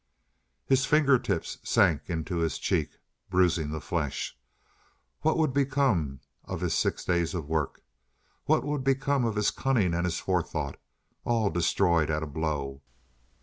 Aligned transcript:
His 0.65 0.87
fingertips 0.87 1.59
sank 1.61 2.09
into 2.09 2.37
his 2.37 2.57
cheek, 2.57 2.97
bruising 3.29 3.69
the 3.69 3.79
flesh. 3.79 4.35
What 5.19 5.37
would 5.37 5.53
become 5.53 6.21
of 6.43 6.61
his 6.61 6.73
six 6.73 7.05
days 7.05 7.35
of 7.35 7.47
work? 7.47 7.83
What 8.45 8.63
would 8.63 8.83
become 8.83 9.25
of 9.25 9.35
his 9.35 9.51
cunning 9.51 9.93
and 9.93 10.05
his 10.05 10.17
forethought? 10.19 10.79
All 11.23 11.51
destroyed 11.51 12.09
at 12.09 12.23
a 12.23 12.25
blow. 12.25 12.81